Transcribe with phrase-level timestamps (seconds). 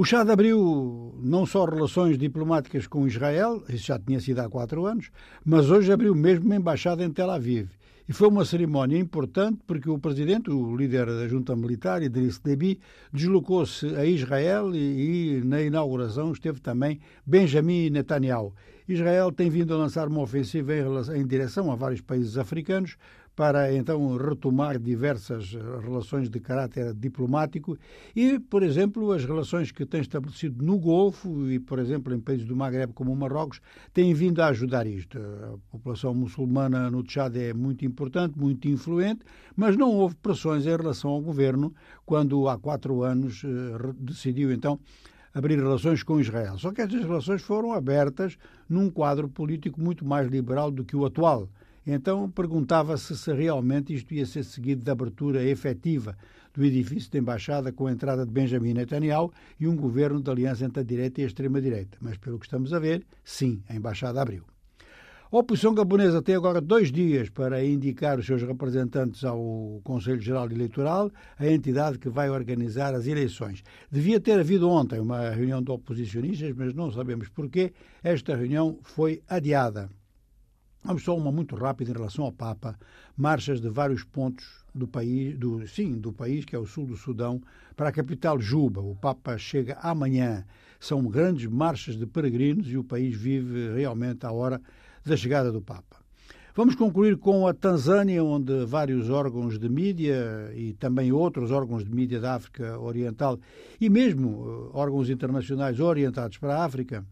[0.00, 4.86] O Chad abriu não só relações diplomáticas com Israel, isso já tinha sido há quatro
[4.86, 5.10] anos,
[5.44, 7.68] mas hoje abriu mesmo uma embaixada em Tel Aviv.
[8.08, 12.78] E foi uma cerimónia importante porque o presidente, o líder da junta militar, Idriss Deby,
[13.12, 18.54] deslocou-se a Israel e, e, na inauguração esteve também Benjamin Netanyahu.
[18.88, 22.96] Israel tem vindo a lançar uma ofensiva em, relação, em direção a vários países africanos
[23.38, 27.78] para então retomar diversas relações de caráter diplomático
[28.16, 32.44] e, por exemplo, as relações que tem estabelecido no Golfo e, por exemplo, em países
[32.44, 33.60] do Magreb como o Marrocos,
[33.94, 35.16] têm vindo a ajudar isto.
[35.18, 39.20] A população muçulmana no Tchad é muito importante, muito influente,
[39.54, 41.72] mas não houve pressões em relação ao governo
[42.04, 44.80] quando há quatro anos eh, decidiu então
[45.32, 46.58] abrir relações com Israel.
[46.58, 48.36] Só que estas relações foram abertas
[48.68, 51.48] num quadro político muito mais liberal do que o atual.
[51.90, 56.14] Então perguntava-se se realmente isto ia ser seguido de abertura efetiva
[56.52, 60.66] do edifício da embaixada com a entrada de Benjamin Netanyahu e um governo de aliança
[60.66, 61.96] entre a direita e a extrema-direita.
[61.98, 64.44] Mas, pelo que estamos a ver, sim, a embaixada abriu.
[65.32, 70.50] A oposição gabonesa tem agora dois dias para indicar os seus representantes ao Conselho Geral
[70.50, 73.62] Eleitoral, a entidade que vai organizar as eleições.
[73.90, 77.72] Devia ter havido ontem uma reunião de oposicionistas, mas não sabemos porquê.
[78.02, 79.88] Esta reunião foi adiada.
[80.84, 82.78] Vamos só uma muito rápida em relação ao Papa.
[83.16, 86.96] Marchas de vários pontos do país, do, sim, do país, que é o sul do
[86.96, 87.42] Sudão,
[87.76, 88.80] para a capital Juba.
[88.80, 90.44] O Papa chega amanhã.
[90.78, 94.60] São grandes marchas de peregrinos e o país vive realmente a hora
[95.04, 95.96] da chegada do Papa.
[96.54, 101.94] Vamos concluir com a Tanzânia, onde vários órgãos de mídia e também outros órgãos de
[101.94, 103.38] mídia da África Oriental
[103.80, 107.04] e mesmo eh, órgãos internacionais orientados para a África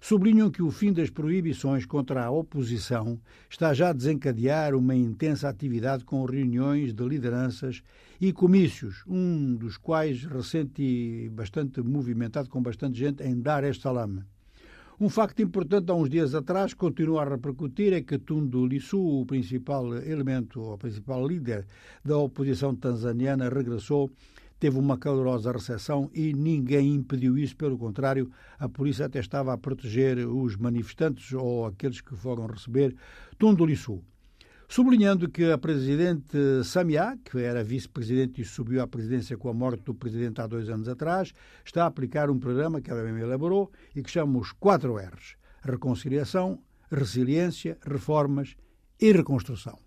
[0.00, 5.48] sublinham que o fim das proibições contra a oposição está já a desencadear uma intensa
[5.48, 7.82] atividade com reuniões de lideranças
[8.20, 13.78] e comícios, um dos quais recente e bastante movimentado, com bastante gente, em Dar es
[13.78, 14.24] Salaam.
[14.98, 19.26] Um facto importante há uns dias atrás continua a repercutir é que Tundu Lissu, o
[19.26, 21.66] principal elemento, o principal líder
[22.02, 24.10] da oposição tanzaniana, regressou
[24.58, 29.58] teve uma calorosa recepção e ninguém impediu isso, pelo contrário, a polícia até estava a
[29.58, 32.94] proteger os manifestantes ou aqueles que foram receber
[33.38, 34.02] Tunduliçu.
[34.68, 39.84] Sublinhando que a presidente Samia, que era vice-presidente e subiu à presidência com a morte
[39.84, 41.32] do presidente há dois anos atrás,
[41.64, 45.36] está a aplicar um programa que ela mesma elaborou e que chama os 4 R's:
[45.62, 48.56] reconciliação, resiliência, reformas
[49.00, 49.85] e reconstrução.